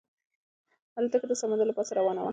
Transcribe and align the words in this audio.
الوتکه 0.97 1.27
د 1.29 1.33
سمندر 1.41 1.65
له 1.69 1.75
پاسه 1.77 1.91
روانه 1.99 2.19
وه. 2.23 2.29